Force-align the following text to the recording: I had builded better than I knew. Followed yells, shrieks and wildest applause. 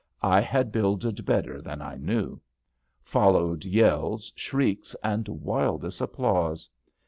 I 0.23 0.41
had 0.41 0.71
builded 0.71 1.27
better 1.27 1.61
than 1.61 1.79
I 1.79 1.93
knew. 1.93 2.41
Followed 3.03 3.63
yells, 3.65 4.33
shrieks 4.35 4.95
and 5.03 5.27
wildest 5.27 6.01
applause. 6.01 6.67